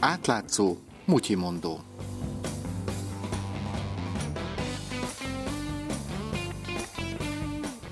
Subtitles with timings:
[0.00, 1.78] Átlátszó, mutyimondó.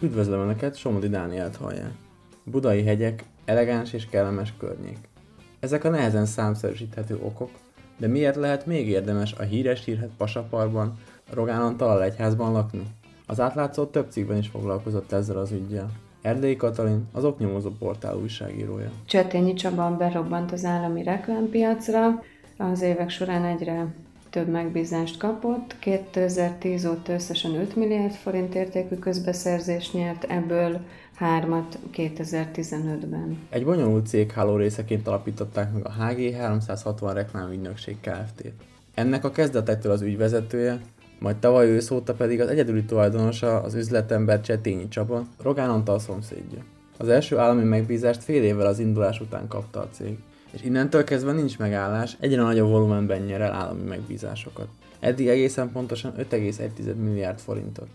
[0.00, 1.92] Üdvözlöm Önöket, Somodi Dánielt hallják.
[2.44, 4.98] Budai hegyek, elegáns és kellemes környék.
[5.60, 7.50] Ezek a nehezen számszerűsíthető okok,
[7.98, 10.98] de miért lehet még érdemes a híres hírhet Pasaparban,
[11.30, 12.82] Rogán Antal egyházban lakni?
[13.26, 15.90] Az átlátszó több cikkben is foglalkozott ezzel az ügyjel.
[16.24, 18.90] Erdélyi Katalin, az oknyomozó portál újságírója.
[19.06, 22.22] Csetényi Csaba berobbant az állami reklámpiacra,
[22.56, 23.86] az évek során egyre
[24.30, 25.76] több megbízást kapott.
[25.78, 30.80] 2010 óta összesen 5 milliárd forint értékű közbeszerzést nyert, ebből
[31.14, 33.38] hármat 2015-ben.
[33.50, 38.52] Egy bonyolult cégháló részeként alapították meg a HG 360 reklámügynökség Kft.
[38.94, 40.80] Ennek a kezdetektől az ügyvezetője,
[41.24, 46.58] majd tavaly ősz óta pedig az egyedüli tulajdonosa az üzletember Csetényi Csaba, Rogán Antal szomszédja.
[46.96, 50.18] Az első állami megbízást fél évvel az indulás után kapta a cég,
[50.50, 54.66] és innentől kezdve nincs megállás, egyre nagyobb volumenben nyer el állami megbízásokat.
[55.00, 57.88] Eddig egészen pontosan 5,1 milliárd forintot.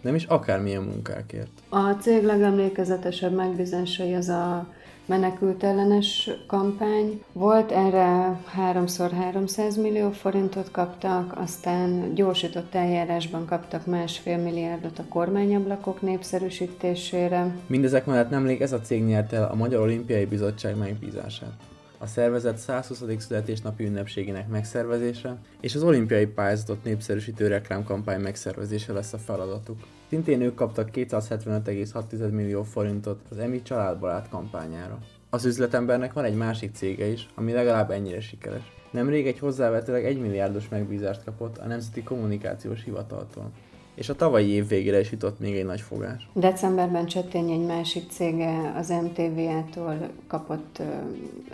[0.00, 1.50] Nem is akármilyen munkákért.
[1.68, 4.68] A cég legemlékezetesebb megbízásai az a
[5.06, 7.22] menekült ellenes kampány.
[7.32, 16.02] Volt erre háromszor 300 millió forintot kaptak, aztán gyorsított eljárásban kaptak másfél milliárdot a kormányablakok
[16.02, 17.56] népszerűsítésére.
[17.66, 21.52] Mindezek mellett nemrég ez a cég nyert el a Magyar Olimpiai Bizottság megbízását
[21.98, 23.02] a szervezet 120.
[23.18, 29.78] születésnapi ünnepségének megszervezése és az olimpiai pályázatot népszerűsítő reklámkampány megszervezése lesz a feladatuk.
[30.08, 34.98] Szintén ők kaptak 275,6 millió forintot az EMI családbarát kampányára.
[35.30, 38.72] Az üzletembernek van egy másik cége is, ami legalább ennyire sikeres.
[38.90, 43.50] Nemrég egy hozzávetőleg 1 milliárdos megbízást kapott a Nemzeti Kommunikációs Hivataltól
[43.96, 46.28] és a tavalyi év végére is jutott még egy nagy fogás.
[46.32, 50.82] Decemberben Csettény egy másik cége az MTV-től kapott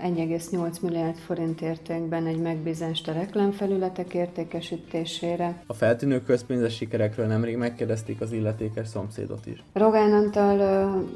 [0.02, 5.62] 1,8 milliárd forint értékben egy megbízást a reklámfelületek értékesítésére.
[5.66, 9.62] A feltűnő közpénzes sikerekről nemrég megkérdezték az illetékes szomszédot is.
[9.72, 11.06] Rogán Antal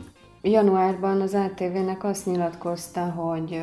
[0.43, 3.63] januárban az ATV-nek azt nyilatkozta, hogy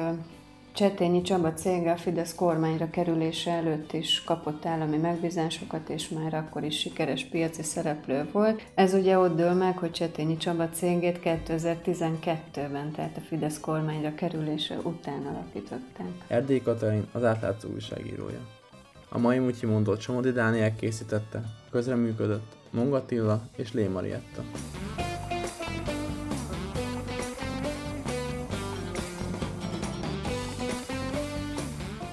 [0.73, 6.63] Csetényi Csaba cége a Fidesz kormányra kerülése előtt is kapott állami megbízásokat, és már akkor
[6.63, 8.61] is sikeres piaci szereplő volt.
[8.75, 14.77] Ez ugye ott dől meg, hogy Csetényi Csaba cégét 2012-ben, tehát a Fidesz kormányra kerülése
[14.83, 16.07] után alapították.
[16.27, 18.39] Erdély Katalin az átlátszó újságírója.
[19.09, 24.43] A mai Mutyi mondott Somodi Dániel készítette, közreműködött Mongatilla és Lé Marietta.